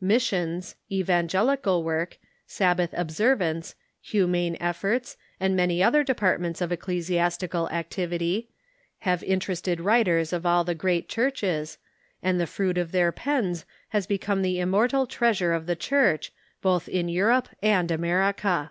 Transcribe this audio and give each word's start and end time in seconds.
Mis 0.00 0.22
sions, 0.22 0.76
evangelical 0.92 1.82
work, 1.82 2.16
Sabbath 2.46 2.90
observance, 2.96 3.74
humane 4.00 4.56
efforts, 4.60 5.16
and 5.40 5.56
many 5.56 5.82
other 5.82 6.04
departments 6.04 6.60
of 6.60 6.70
ecclesiastical 6.70 7.68
activity, 7.70 8.50
have 9.00 9.24
interested 9.24 9.80
writers 9.80 10.32
of 10.32 10.46
all 10.46 10.62
the 10.62 10.76
great 10.76 11.08
churches, 11.08 11.76
and 12.22 12.40
the 12.40 12.46
fruit 12.46 12.78
of 12.78 12.92
their 12.92 13.10
pens 13.10 13.64
has 13.88 14.06
become 14.06 14.42
the 14.42 14.60
immortal 14.60 15.08
treasure 15.08 15.52
of 15.52 15.66
the 15.66 15.74
Church, 15.74 16.32
both 16.62 16.88
in 16.88 17.08
Europe 17.08 17.48
and 17.60 17.90
America. 17.90 18.70